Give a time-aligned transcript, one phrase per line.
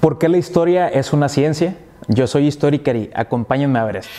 [0.00, 1.76] ¿Por qué la historia es una ciencia?
[2.08, 4.10] Yo soy Historiker y acompáñenme a ver esto.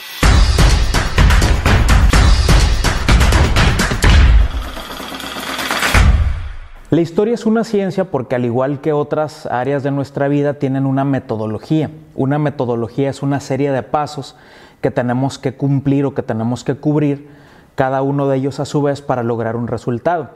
[6.90, 10.86] La historia es una ciencia porque al igual que otras áreas de nuestra vida tienen
[10.86, 11.90] una metodología.
[12.14, 14.36] Una metodología es una serie de pasos
[14.82, 17.28] que tenemos que cumplir o que tenemos que cubrir,
[17.74, 20.30] cada uno de ellos a su vez para lograr un resultado.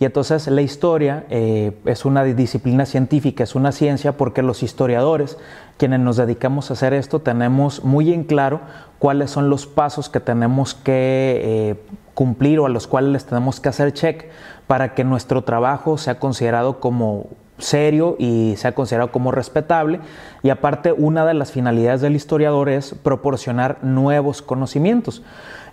[0.00, 5.36] Y entonces la historia eh, es una disciplina científica, es una ciencia porque los historiadores,
[5.76, 8.62] quienes nos dedicamos a hacer esto, tenemos muy en claro
[8.98, 11.74] cuáles son los pasos que tenemos que eh,
[12.14, 14.30] cumplir o a los cuales les tenemos que hacer check
[14.66, 17.26] para que nuestro trabajo sea considerado como
[17.58, 20.00] serio y sea considerado como respetable.
[20.42, 25.22] Y aparte, una de las finalidades del historiador es proporcionar nuevos conocimientos.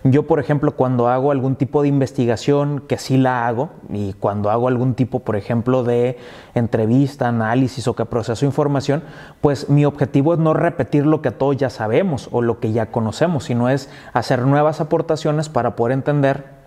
[0.04, 4.50] Yo, por ejemplo, cuando hago algún tipo de investigación, que sí la hago, y cuando
[4.50, 6.18] hago algún tipo, por ejemplo, de
[6.54, 9.02] entrevista, análisis o que proceso información,
[9.40, 12.86] pues mi objetivo es no repetir lo que todos ya sabemos o lo que ya
[12.86, 16.57] conocemos, sino es hacer nuevas aportaciones para poder entender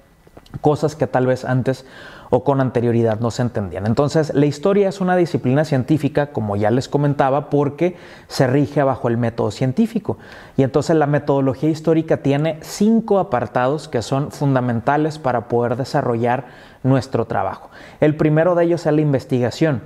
[0.60, 1.86] cosas que tal vez antes
[2.30, 3.86] o con anterioridad no se entendían.
[3.86, 9.10] Entonces, la historia es una disciplina científica, como ya les comentaba, porque se rige bajo
[9.10, 10.18] el método científico.
[10.56, 16.46] Y entonces la metodología histórica tiene cinco apartados que son fundamentales para poder desarrollar
[16.84, 17.70] nuestro trabajo.
[18.00, 19.82] El primero de ellos es la investigación.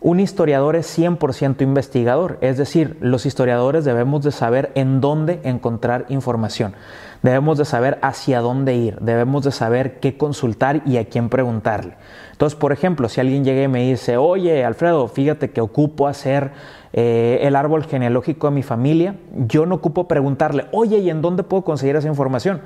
[0.00, 6.04] Un historiador es 100% investigador, es decir, los historiadores debemos de saber en dónde encontrar
[6.10, 6.74] información,
[7.22, 11.94] debemos de saber hacia dónde ir, debemos de saber qué consultar y a quién preguntarle.
[12.32, 16.50] Entonces, por ejemplo, si alguien llega y me dice, oye, Alfredo, fíjate que ocupo hacer
[16.92, 21.42] eh, el árbol genealógico de mi familia, yo no ocupo preguntarle, oye, ¿y en dónde
[21.42, 22.60] puedo conseguir esa información?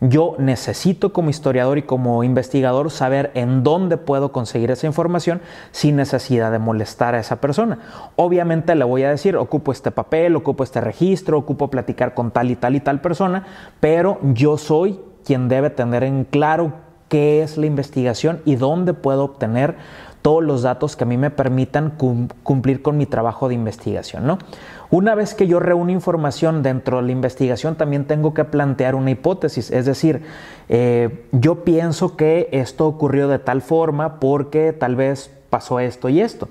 [0.00, 5.40] Yo necesito como historiador y como investigador saber en dónde puedo conseguir esa información
[5.72, 7.78] sin necesidad de molestar a esa persona.
[8.14, 12.50] Obviamente le voy a decir, ocupo este papel, ocupo este registro, ocupo platicar con tal
[12.50, 13.44] y tal y tal persona,
[13.80, 16.72] pero yo soy quien debe tener en claro
[17.08, 19.76] qué es la investigación y dónde puedo obtener
[20.22, 21.94] todos los datos que a mí me permitan
[22.42, 24.26] cumplir con mi trabajo de investigación.
[24.26, 24.38] ¿no?
[24.90, 29.10] Una vez que yo reúno información dentro de la investigación, también tengo que plantear una
[29.10, 30.22] hipótesis, es decir,
[30.70, 36.20] eh, yo pienso que esto ocurrió de tal forma porque tal vez pasó esto y
[36.20, 36.48] esto.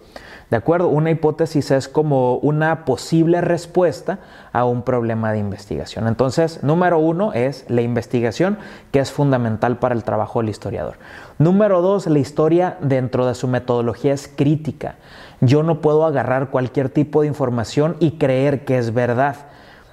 [0.50, 0.88] ¿De acuerdo?
[0.88, 4.20] Una hipótesis es como una posible respuesta
[4.54, 6.08] a un problema de investigación.
[6.08, 8.58] Entonces, número uno es la investigación,
[8.92, 10.96] que es fundamental para el trabajo del historiador.
[11.38, 14.96] Número dos, la historia dentro de su metodología es crítica.
[15.42, 19.36] Yo no puedo agarrar cualquier tipo de información y creer que es verdad.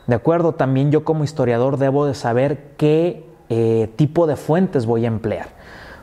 [0.06, 0.52] ¿De acuerdo?
[0.52, 5.48] También yo como historiador debo de saber qué eh, tipo de fuentes voy a emplear.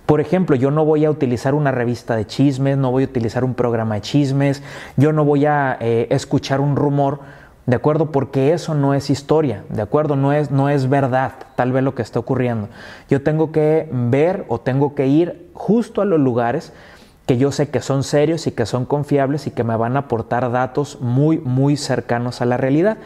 [0.05, 3.43] Por ejemplo, yo no voy a utilizar una revista de chismes, no voy a utilizar
[3.43, 4.61] un programa de chismes,
[4.97, 7.19] yo no voy a eh, escuchar un rumor,
[7.65, 8.11] ¿de acuerdo?
[8.11, 10.15] Porque eso no es historia, ¿de acuerdo?
[10.15, 12.67] No es, no es verdad tal vez lo que está ocurriendo.
[13.09, 16.73] Yo tengo que ver o tengo que ir justo a los lugares
[17.25, 20.01] que yo sé que son serios y que son confiables y que me van a
[20.01, 22.97] aportar datos muy, muy cercanos a la realidad.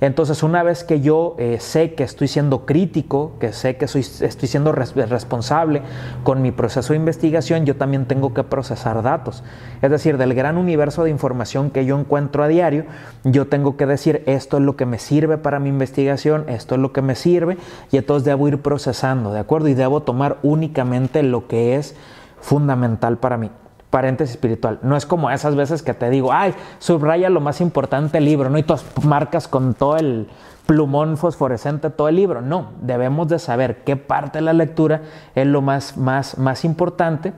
[0.00, 4.48] Entonces, una vez que yo eh, sé que estoy siendo crítico, que sé que estoy
[4.48, 5.82] siendo responsable
[6.24, 9.44] con mi proceso de investigación, yo también tengo que procesar datos.
[9.82, 12.86] Es decir, del gran universo de información que yo encuentro a diario,
[13.24, 16.80] yo tengo que decir, esto es lo que me sirve para mi investigación, esto es
[16.80, 17.58] lo que me sirve,
[17.92, 19.68] y entonces debo ir procesando, ¿de acuerdo?
[19.68, 21.94] Y debo tomar únicamente lo que es
[22.40, 23.50] fundamental para mí
[23.90, 24.78] paréntesis espiritual.
[24.82, 28.48] No es como esas veces que te digo, ay, subraya lo más importante el libro,
[28.48, 28.56] ¿no?
[28.56, 30.28] Y tú marcas con todo el
[30.64, 32.40] plumón fosforescente todo el libro.
[32.40, 35.02] No, debemos de saber qué parte de la lectura
[35.34, 37.32] es lo más, más, más importante,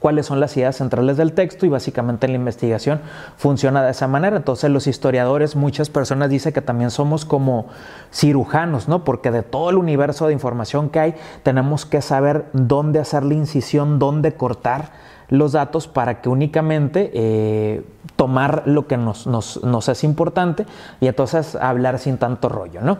[0.00, 3.00] cuáles son las ideas centrales del texto y básicamente la investigación
[3.36, 4.36] funciona de esa manera.
[4.36, 7.66] Entonces los historiadores, muchas personas dicen que también somos como
[8.12, 9.04] cirujanos, ¿no?
[9.04, 13.34] Porque de todo el universo de información que hay, tenemos que saber dónde hacer la
[13.34, 14.90] incisión, dónde cortar
[15.28, 17.84] los datos para que únicamente eh,
[18.16, 20.66] tomar lo que nos, nos, es importante
[21.00, 22.98] y entonces hablar sin tanto rollo, ¿no?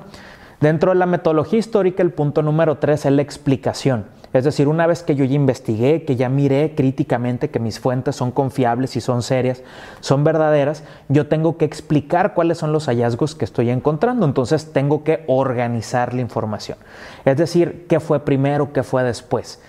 [0.61, 4.05] Dentro de la metodología histórica, el punto número tres es la explicación.
[4.32, 8.15] Es decir, una vez que yo ya investigué, que ya miré críticamente que mis fuentes
[8.15, 9.62] son confiables y son serias,
[10.00, 14.27] son verdaderas, yo tengo que explicar cuáles son los hallazgos que estoy encontrando.
[14.27, 16.79] Entonces tengo que organizar la información.
[17.25, 19.61] Es decir, qué fue primero, qué fue después.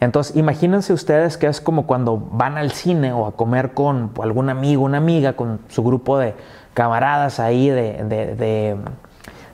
[0.00, 4.50] Entonces, imagínense ustedes que es como cuando van al cine o a comer con algún
[4.50, 6.34] amigo, una amiga, con su grupo de
[6.74, 8.76] camaradas ahí de, de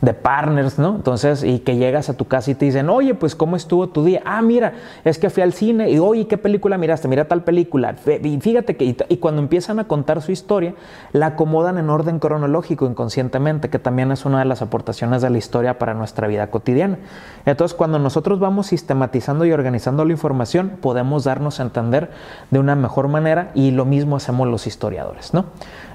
[0.01, 0.97] partners, ¿no?
[0.97, 4.05] Entonces, y que llegas a tu casa y te dicen, oye, pues, ¿cómo estuvo tu
[4.05, 4.23] día?
[4.25, 4.73] Ah, mira,
[5.05, 7.07] es que fui al cine y, oye, ¿qué película miraste?
[7.07, 7.95] Mira tal película.
[8.23, 10.75] Y fíjate que, y, cuando empiezan a contar su historia,
[11.13, 15.39] la acomodan en orden cronológico inconscientemente, que también es una de las aportaciones de la
[15.39, 16.99] historia para nuestra vida cotidiana.
[17.45, 22.11] Entonces, cuando nosotros vamos sistematizando y organizando la información, podemos darnos a entender
[22.51, 25.45] de una mejor manera y lo mismo hacemos los historiadores, ¿no?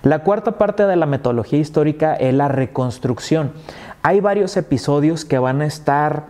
[0.03, 3.53] La cuarta parte de la metodología histórica es la reconstrucción.
[4.07, 6.25] Hay varios episodios que van a estar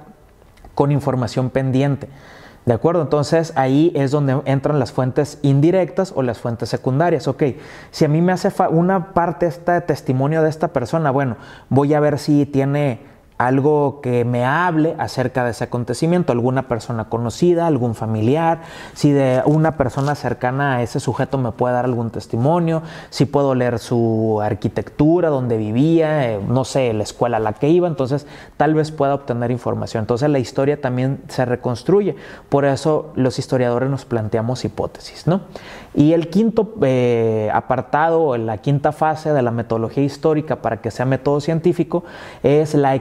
[0.76, 2.08] con información pendiente.
[2.66, 3.02] ¿De acuerdo?
[3.02, 7.28] Entonces ahí es donde entran las fuentes indirectas o las fuentes secundarias.
[7.28, 7.44] Ok,
[7.92, 11.36] si a mí me hace una parte este testimonio de esta persona, bueno,
[11.68, 13.02] voy a ver si tiene
[13.38, 18.62] algo que me hable acerca de ese acontecimiento, alguna persona conocida, algún familiar,
[18.94, 23.54] si de una persona cercana a ese sujeto me puede dar algún testimonio, si puedo
[23.54, 28.26] leer su arquitectura, donde vivía, eh, no sé, la escuela a la que iba, entonces
[28.56, 30.04] tal vez pueda obtener información.
[30.04, 32.16] Entonces la historia también se reconstruye,
[32.48, 35.42] por eso los historiadores nos planteamos hipótesis, ¿no?
[35.94, 41.06] Y el quinto eh, apartado, la quinta fase de la metodología histórica para que sea
[41.06, 42.04] método científico
[42.44, 42.96] es la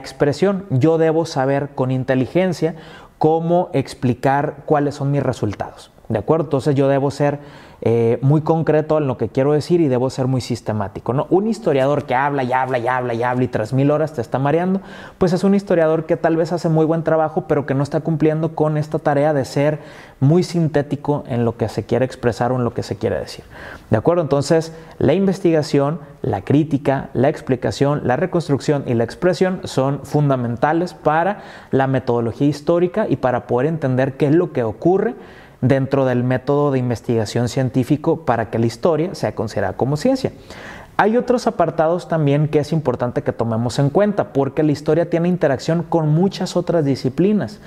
[0.69, 2.75] Yo debo saber con inteligencia
[3.17, 5.91] cómo explicar cuáles son mis resultados.
[6.09, 6.45] ¿De acuerdo?
[6.45, 7.39] Entonces yo debo ser
[7.87, 11.13] eh, muy concreto en lo que quiero decir y debo ser muy sistemático.
[11.13, 11.27] ¿no?
[11.29, 14.21] Un historiador que habla y habla y habla y habla y tres mil horas te
[14.21, 14.81] está mareando,
[15.19, 17.99] pues es un historiador que tal vez hace muy buen trabajo, pero que no está
[17.99, 19.81] cumpliendo con esta tarea de ser
[20.19, 23.45] muy sintético en lo que se quiere expresar o en lo que se quiere decir.
[23.91, 24.23] ¿De acuerdo?
[24.23, 31.43] Entonces, la investigación, la crítica, la explicación, la reconstrucción y la expresión son fundamentales para
[31.69, 35.13] la metodología histórica y para poder entender qué es lo que ocurre
[35.61, 40.31] dentro del método de investigación científico para que la historia sea considerada como ciencia.
[40.97, 45.27] Hay otros apartados también que es importante que tomemos en cuenta, porque la historia tiene
[45.27, 47.59] interacción con muchas otras disciplinas.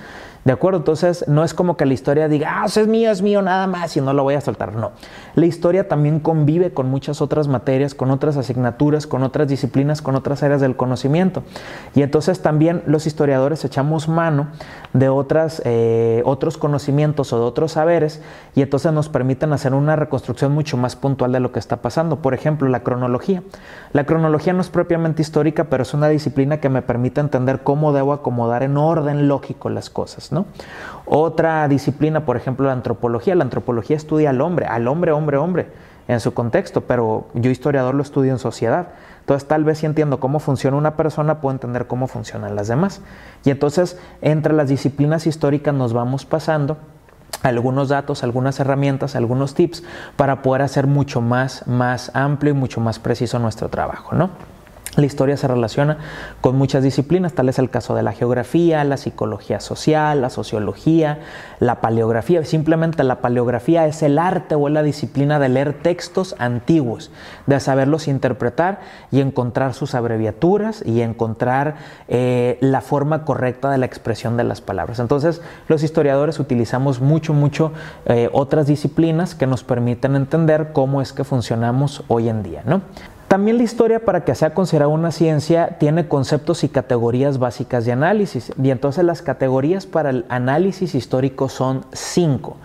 [0.48, 0.78] ¿De acuerdo?
[0.78, 3.66] Entonces no es como que la historia diga, ah, eso es mío, es mío, nada
[3.66, 4.74] más y no lo voy a soltar.
[4.74, 4.92] No.
[5.34, 10.16] La historia también convive con muchas otras materias, con otras asignaturas, con otras disciplinas, con
[10.16, 11.42] otras áreas del conocimiento.
[11.94, 14.46] Y entonces también los historiadores echamos mano
[14.94, 18.22] de otras, eh, otros conocimientos o de otros saberes
[18.54, 22.22] y entonces nos permiten hacer una reconstrucción mucho más puntual de lo que está pasando.
[22.22, 23.42] Por ejemplo, la cronología.
[23.92, 27.92] La cronología no es propiamente histórica, pero es una disciplina que me permite entender cómo
[27.92, 30.32] debo acomodar en orden lógico las cosas.
[31.06, 33.34] Otra disciplina, por ejemplo, la antropología.
[33.34, 35.66] La antropología estudia al hombre, al hombre, hombre, hombre,
[36.08, 38.88] en su contexto, pero yo historiador lo estudio en sociedad.
[39.20, 43.02] Entonces tal vez si entiendo cómo funciona una persona, puedo entender cómo funcionan las demás.
[43.44, 46.78] Y entonces entre las disciplinas históricas nos vamos pasando
[47.42, 49.84] algunos datos, algunas herramientas, algunos tips
[50.16, 54.30] para poder hacer mucho más, más amplio y mucho más preciso nuestro trabajo, ¿no?
[54.98, 55.98] La historia se relaciona
[56.40, 61.20] con muchas disciplinas, tal es el caso de la geografía, la psicología social, la sociología,
[61.60, 62.44] la paleografía.
[62.44, 67.12] Simplemente la paleografía es el arte o la disciplina de leer textos antiguos,
[67.46, 68.80] de saberlos interpretar
[69.12, 71.76] y encontrar sus abreviaturas y encontrar
[72.08, 74.98] eh, la forma correcta de la expresión de las palabras.
[74.98, 77.70] Entonces, los historiadores utilizamos mucho, mucho
[78.06, 82.82] eh, otras disciplinas que nos permiten entender cómo es que funcionamos hoy en día, ¿no?
[83.28, 87.92] También la historia, para que sea considerada una ciencia, tiene conceptos y categorías básicas de
[87.92, 88.52] análisis.
[88.62, 92.56] Y entonces las categorías para el análisis histórico son cinco.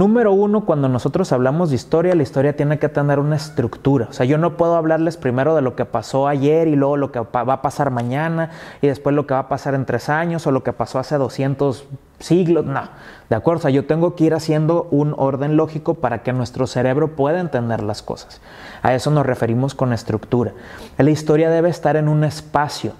[0.00, 4.06] Número uno, cuando nosotros hablamos de historia, la historia tiene que tener una estructura.
[4.08, 7.12] O sea, yo no puedo hablarles primero de lo que pasó ayer y luego lo
[7.12, 8.48] que va a pasar mañana
[8.80, 11.18] y después lo que va a pasar en tres años o lo que pasó hace
[11.18, 11.84] 200
[12.18, 12.64] siglos.
[12.64, 12.80] No,
[13.28, 13.58] ¿de acuerdo?
[13.58, 17.38] O sea, yo tengo que ir haciendo un orden lógico para que nuestro cerebro pueda
[17.38, 18.40] entender las cosas.
[18.80, 20.52] A eso nos referimos con estructura.
[20.96, 22.94] La historia debe estar en un espacio.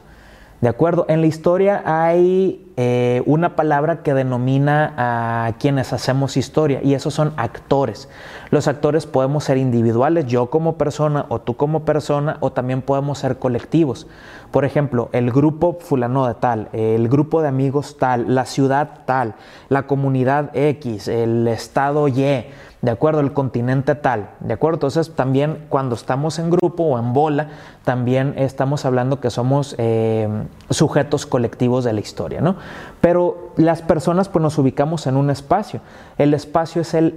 [0.60, 1.06] ¿De acuerdo?
[1.08, 7.14] En la historia hay eh, una palabra que denomina a quienes hacemos historia y esos
[7.14, 8.10] son actores.
[8.50, 13.18] Los actores podemos ser individuales, yo como persona o tú como persona, o también podemos
[13.18, 14.06] ser colectivos.
[14.50, 19.36] Por ejemplo, el grupo fulano de tal, el grupo de amigos tal, la ciudad tal,
[19.70, 22.44] la comunidad X, el estado Y
[22.82, 24.76] de acuerdo al continente tal, de acuerdo.
[24.76, 27.48] Entonces también cuando estamos en grupo o en bola,
[27.84, 30.28] también estamos hablando que somos eh,
[30.70, 32.54] sujetos colectivos de la historia, ¿no?
[33.00, 35.80] Pero las personas pues nos ubicamos en un espacio.
[36.16, 37.14] El espacio es el,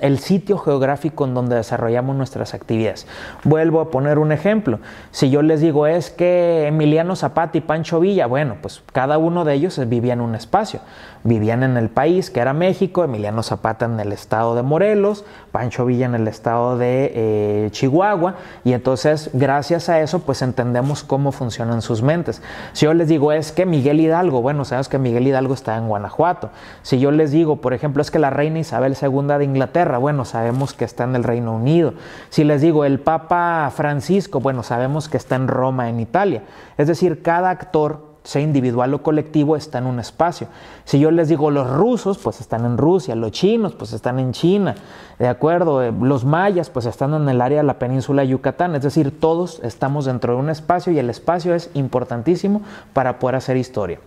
[0.00, 3.06] el, sitio geográfico en donde desarrollamos nuestras actividades.
[3.44, 4.78] Vuelvo a poner un ejemplo.
[5.10, 9.44] Si yo les digo es que Emiliano Zapata y Pancho Villa, bueno, pues cada uno
[9.44, 10.80] de ellos vivía en un espacio.
[11.22, 15.84] Vivían en el país que era México, Emiliano Zapata en el estado de Morelos, Pancho
[15.86, 21.32] Villa en el estado de eh, Chihuahua, y entonces gracias a eso pues entendemos cómo
[21.32, 22.42] funcionan sus mentes.
[22.72, 25.88] Si yo les digo es que Miguel Hidalgo, bueno, sabes que Miguel Hidalgo está en
[25.88, 26.50] Guanajuato.
[26.82, 30.24] Si yo les digo, por ejemplo, es que la reina Isabel II de Inglaterra, bueno,
[30.24, 31.94] sabemos que está en el Reino Unido.
[32.30, 36.42] Si les digo el Papa Francisco, bueno, sabemos que está en Roma, en Italia.
[36.78, 40.48] Es decir, cada actor sea individual o colectivo, está en un espacio.
[40.84, 44.32] Si yo les digo los rusos, pues están en Rusia, los chinos, pues están en
[44.32, 44.74] China,
[45.18, 45.82] ¿de acuerdo?
[45.82, 49.60] Eh, los mayas, pues están en el área de la península Yucatán, es decir, todos
[49.62, 52.62] estamos dentro de un espacio y el espacio es importantísimo
[52.94, 54.00] para poder hacer historia.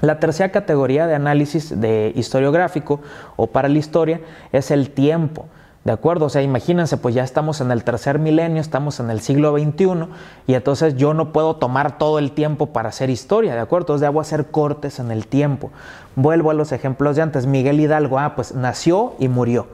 [0.00, 3.00] La tercera categoría de análisis de historiográfico
[3.36, 5.46] o para la historia es el tiempo.
[5.84, 6.26] ¿De acuerdo?
[6.26, 10.06] O sea, imagínense, pues ya estamos en el tercer milenio, estamos en el siglo XXI
[10.46, 13.84] y entonces yo no puedo tomar todo el tiempo para hacer historia, ¿de acuerdo?
[13.84, 15.70] Entonces debo hacer cortes en el tiempo.
[16.14, 17.46] Vuelvo a los ejemplos de antes.
[17.46, 19.66] Miguel Hidalgo, ah, pues nació y murió.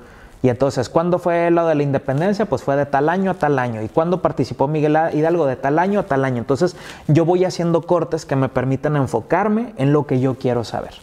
[0.42, 2.46] Y entonces, ¿cuándo fue lo de la independencia?
[2.46, 3.82] Pues fue de tal año a tal año.
[3.82, 5.46] ¿Y cuándo participó Miguel Hidalgo?
[5.46, 6.38] De tal año a tal año.
[6.38, 6.76] Entonces,
[7.08, 10.94] yo voy haciendo cortes que me permiten enfocarme en lo que yo quiero saber.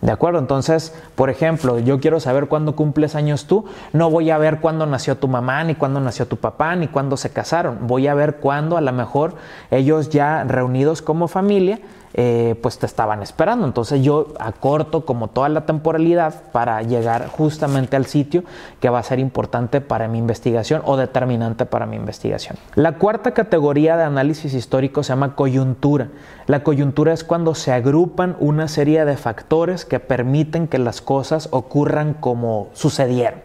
[0.00, 0.38] ¿De acuerdo?
[0.38, 4.86] Entonces, por ejemplo, yo quiero saber cuándo cumples años tú, no voy a ver cuándo
[4.86, 7.86] nació tu mamá, ni cuándo nació tu papá, ni cuándo se casaron.
[7.86, 9.34] Voy a ver cuándo a lo mejor
[9.70, 11.80] ellos ya reunidos como familia
[12.14, 13.66] eh, pues te estaban esperando.
[13.66, 18.42] Entonces yo acorto como toda la temporalidad para llegar justamente al sitio
[18.80, 22.56] que va a ser importante para mi investigación o determinante para mi investigación.
[22.74, 26.08] La cuarta categoría de análisis histórico se llama coyuntura.
[26.46, 31.48] La coyuntura es cuando se agrupan una serie de factores que permiten que las cosas
[31.52, 33.40] ocurran como sucedieron.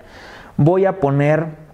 [0.58, 1.65] Voy a poner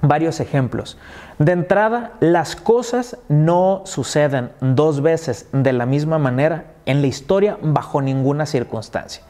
[0.00, 0.98] varios ejemplos.
[1.38, 7.58] De entrada, las cosas no suceden dos veces de la misma manera en la historia
[7.62, 9.22] bajo ninguna circunstancia.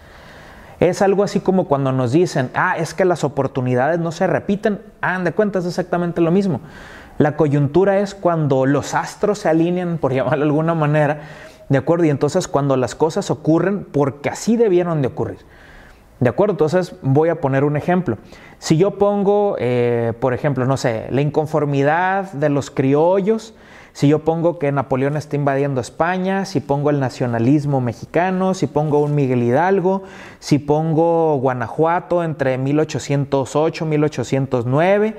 [0.80, 4.82] Es algo así como cuando nos dicen, ah, es que las oportunidades no se repiten.
[5.00, 6.60] Ah, de cuenta, es exactamente lo mismo.
[7.16, 11.20] La coyuntura es cuando los astros se alinean, por llamarlo de alguna manera,
[11.68, 12.04] ¿de acuerdo?
[12.04, 15.38] Y entonces cuando las cosas ocurren porque así debieron de ocurrir.
[16.20, 16.52] ¿De acuerdo?
[16.52, 18.18] Entonces voy a poner un ejemplo.
[18.58, 23.54] Si yo pongo, eh, por ejemplo, no sé, la inconformidad de los criollos,
[23.92, 28.98] si yo pongo que Napoleón está invadiendo España, si pongo el nacionalismo mexicano, si pongo
[29.00, 30.02] un Miguel Hidalgo,
[30.40, 35.16] si pongo Guanajuato entre 1808 y 1809,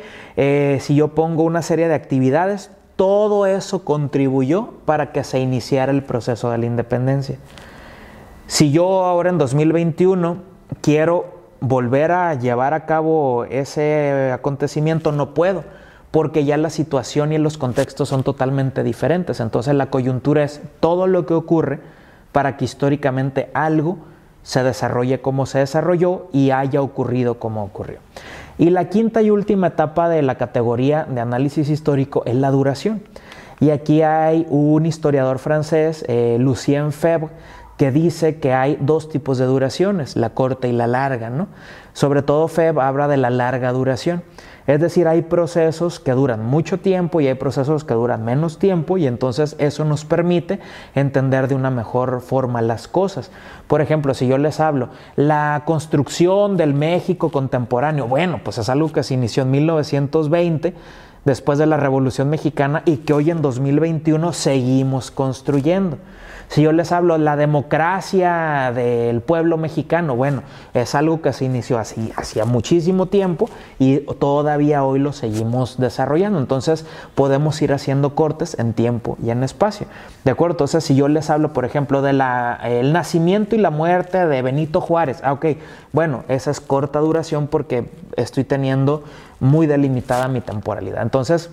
[0.82, 6.04] si yo pongo una serie de actividades, todo eso contribuyó para que se iniciara el
[6.04, 7.38] proceso de la independencia.
[8.48, 15.64] Si yo ahora en 2021 quiero volver a llevar a cabo ese acontecimiento, no puedo,
[16.12, 19.40] porque ya la situación y los contextos son totalmente diferentes.
[19.40, 21.80] Entonces la coyuntura es todo lo que ocurre
[22.32, 23.98] para que históricamente algo
[24.44, 27.98] se desarrolle como se desarrolló y haya ocurrido como ocurrió.
[28.58, 33.02] Y la quinta y última etapa de la categoría de análisis histórico es la duración.
[33.60, 37.30] Y aquí hay un historiador francés, eh, Lucien Febvre,
[37.78, 41.48] que dice que hay dos tipos de duraciones, la corta y la larga, ¿no?
[41.94, 44.24] Sobre todo Feb habla de la larga duración.
[44.68, 48.98] Es decir, hay procesos que duran mucho tiempo y hay procesos que duran menos tiempo
[48.98, 50.60] y entonces eso nos permite
[50.96, 53.30] entender de una mejor forma las cosas.
[53.68, 58.92] Por ejemplo, si yo les hablo, la construcción del México contemporáneo, bueno, pues es algo
[58.92, 60.74] que se inició en 1920
[61.26, 65.98] después de la Revolución Mexicana y que hoy en 2021 seguimos construyendo.
[66.48, 71.80] Si yo les hablo la democracia del pueblo mexicano, bueno, es algo que se inició
[71.80, 76.40] así hacía muchísimo tiempo y todavía hoy lo seguimos desarrollando.
[76.40, 79.88] Entonces podemos ir haciendo cortes en tiempo y en espacio.
[80.24, 80.54] ¿De acuerdo?
[80.54, 82.20] Entonces si yo les hablo, por ejemplo, del
[82.94, 85.46] nacimiento y la muerte de Benito Juárez, ah, ok,
[85.94, 89.04] bueno, esa es corta duración porque estoy teniendo
[89.40, 91.02] muy delimitada mi temporalidad.
[91.02, 91.50] Entonces,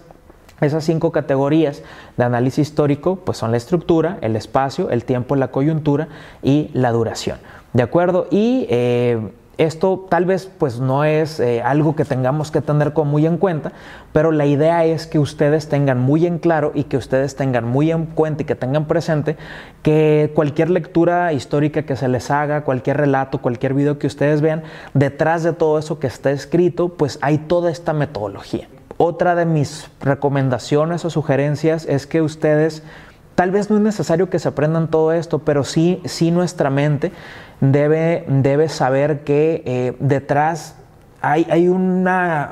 [0.61, 1.83] esas cinco categorías
[2.17, 6.09] de análisis histórico pues son la estructura, el espacio, el tiempo, la coyuntura
[6.43, 7.39] y la duración.
[7.73, 8.29] ¿De acuerdo?
[8.31, 13.27] Y eh, esto tal vez pues no es eh, algo que tengamos que tener muy
[13.27, 13.73] en cuenta,
[14.13, 17.91] pero la idea es que ustedes tengan muy en claro y que ustedes tengan muy
[17.91, 19.37] en cuenta y que tengan presente
[19.83, 24.63] que cualquier lectura histórica que se les haga, cualquier relato, cualquier video que ustedes vean,
[24.95, 28.69] detrás de todo eso que está escrito, pues hay toda esta metodología.
[28.97, 32.83] Otra de mis recomendaciones o sugerencias es que ustedes
[33.35, 37.13] Tal vez no es necesario que se aprendan todo esto, pero sí, sí nuestra mente
[37.63, 40.75] debe, debe saber que eh, detrás
[41.23, 42.07] hay, un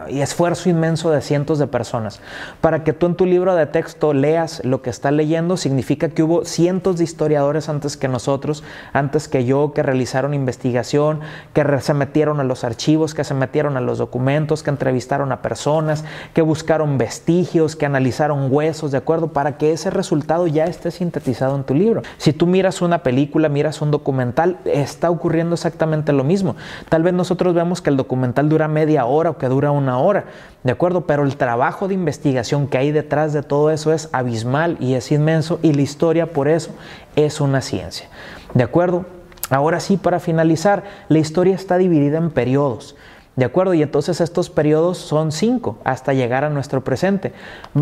[0.09, 2.21] esfuerzo inmenso de cientos de personas.
[2.61, 6.23] Para que tú en tu libro de texto leas lo que estás leyendo, significa que
[6.23, 8.63] hubo cientos de historiadores antes que nosotros,
[8.93, 11.21] antes que yo, que realizaron investigación,
[11.53, 15.43] que se metieron a los archivos, que se metieron a los documentos, que entrevistaron a
[15.43, 19.33] personas, que buscaron vestigios, que analizaron huesos, ¿de acuerdo?
[19.33, 22.03] Para que ese resultado ya esté sintetizado en tu libro.
[22.19, 26.55] Si tú miras una película, miras un documental, está ocurriendo exactamente lo mismo.
[26.89, 30.25] Tal vez nosotros vemos que el documental dura media hora o que dura una hora,
[30.63, 31.03] ¿de acuerdo?
[31.03, 35.11] Pero el trabajo de investigación que hay detrás de todo eso es abismal y es
[35.13, 36.71] inmenso y la historia por eso
[37.17, 38.09] es una ciencia,
[38.55, 39.05] ¿de acuerdo?
[39.51, 42.97] Ahora sí, para finalizar, la historia está dividida en periodos.
[43.41, 43.73] ¿De acuerdo?
[43.73, 47.33] Y entonces estos periodos son cinco hasta llegar a nuestro presente.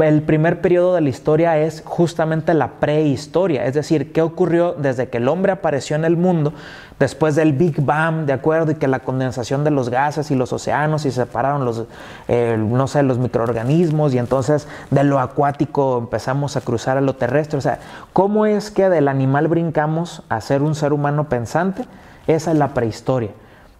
[0.01, 5.09] El primer periodo de la historia es justamente la prehistoria, es decir, qué ocurrió desde
[5.09, 6.53] que el hombre apareció en el mundo,
[7.01, 8.71] después del Big Bang, ¿de acuerdo?
[8.71, 11.87] Y que la condensación de los gases y los océanos y separaron los,
[12.29, 17.59] no sé, los microorganismos y entonces de lo acuático empezamos a cruzar a lo terrestre.
[17.59, 17.81] O sea,
[18.13, 21.85] ¿cómo es que del animal brincamos a ser un ser humano pensante?
[22.29, 23.31] Esa es la prehistoria.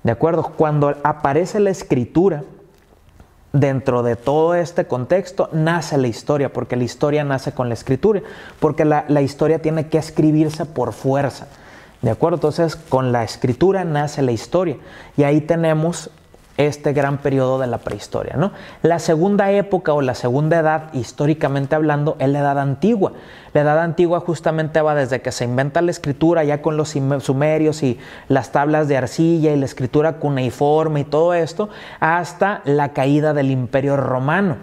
[0.03, 0.43] ¿De acuerdo?
[0.57, 2.45] Cuando aparece la escritura,
[3.53, 8.23] dentro de todo este contexto, nace la historia, porque la historia nace con la escritura,
[8.61, 11.49] porque la, historia tiene que escribirse por fuerza.
[12.03, 12.37] ¿De acuerdo?
[12.37, 14.77] Entonces, con la escritura nace la historia.
[15.17, 16.11] Y ahí tenemos
[16.59, 18.35] este gran periodo de la prehistoria.
[18.37, 18.53] ¿no?
[18.83, 23.13] La segunda época o la segunda edad, históricamente hablando, es la edad antigua.
[23.55, 27.83] La edad antigua justamente va desde que se inventa la escritura, ya con los sumerios
[27.83, 27.99] y
[28.29, 33.51] las tablas de arcilla y la escritura cuneiforme y todo esto, hasta la caída del
[33.53, 34.57] imperio romano.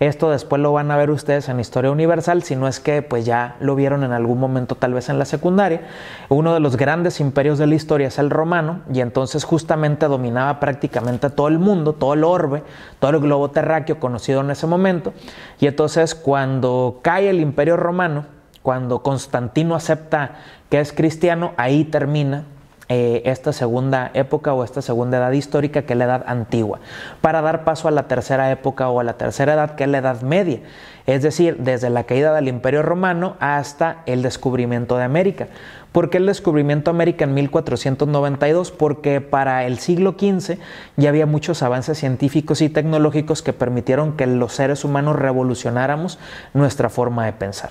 [0.00, 3.26] Esto después lo van a ver ustedes en Historia Universal, si no es que pues
[3.26, 5.88] ya lo vieron en algún momento tal vez en la secundaria.
[6.28, 10.60] Uno de los grandes imperios de la historia es el romano y entonces justamente dominaba
[10.60, 12.62] prácticamente todo el mundo, todo el orbe,
[13.00, 15.14] todo el globo terráqueo conocido en ese momento.
[15.58, 18.26] Y entonces cuando cae el imperio romano,
[18.62, 20.36] cuando Constantino acepta
[20.70, 22.44] que es cristiano, ahí termina
[22.88, 26.80] eh, esta segunda época o esta segunda edad histórica que es la edad antigua,
[27.20, 29.98] para dar paso a la tercera época o a la tercera edad que es la
[29.98, 30.60] edad media,
[31.06, 35.48] es decir, desde la caída del imperio romano hasta el descubrimiento de América.
[35.92, 38.70] ¿Por qué el descubrimiento de América en 1492?
[38.72, 40.58] Porque para el siglo XV
[40.96, 46.18] ya había muchos avances científicos y tecnológicos que permitieron que los seres humanos revolucionáramos
[46.52, 47.70] nuestra forma de pensar.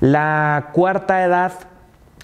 [0.00, 1.52] La cuarta edad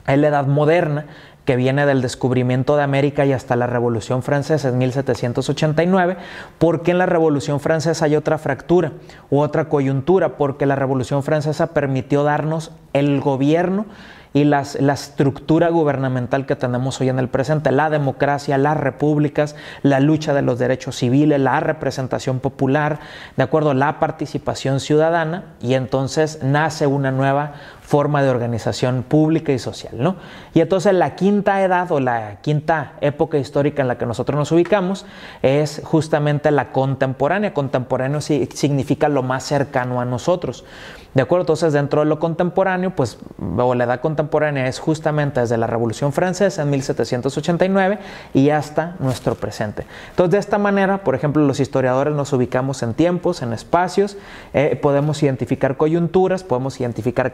[0.07, 1.07] es la edad moderna,
[1.49, 6.19] que viene del descubrimiento de América y hasta la Revolución Francesa en 1789,
[6.59, 8.93] porque en la Revolución Francesa hay otra fractura
[9.31, 13.87] u otra coyuntura, porque la Revolución Francesa permitió darnos el gobierno
[14.35, 20.01] y la estructura gubernamental que tenemos hoy en el presente, la democracia, las repúblicas, la
[20.01, 23.01] lucha de los derechos civiles, la representación popular,
[23.39, 27.55] de acuerdo, la participación ciudadana, y entonces nace una nueva
[27.89, 30.17] forma de organización pública y social, ¿no?
[30.53, 34.53] Y entonces la quinta edad o la quinta época histórica en la que nosotros nos
[34.53, 35.07] ubicamos
[35.41, 37.55] es justamente la contemporánea.
[37.55, 40.67] Contemporáneo significa lo más cercano a nosotros.
[41.15, 41.45] ¿De acuerdo?
[41.45, 43.19] Entonces, dentro de lo contemporáneo, pues,
[43.57, 47.99] o la edad contemporánea es justamente desde la Revolución Francesa en 1789
[48.35, 49.87] y hasta nuestro presente.
[50.11, 54.19] Entonces, de esta manera, por ejemplo, los historiadores nos ubicamos en tiempos, en espacios,
[54.53, 57.33] eh, podemos identificar coyunturas, podemos identificar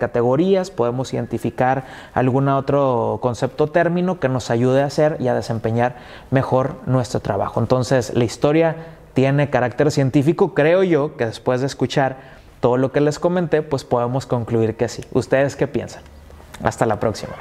[0.74, 5.96] podemos identificar algún otro concepto término que nos ayude a hacer y a desempeñar
[6.30, 7.60] mejor nuestro trabajo.
[7.60, 8.76] Entonces, la historia
[9.14, 12.16] tiene carácter científico, creo yo, que después de escuchar
[12.60, 15.04] todo lo que les comenté, pues podemos concluir que sí.
[15.12, 16.02] ¿Ustedes qué piensan?
[16.62, 17.32] Hasta la próxima.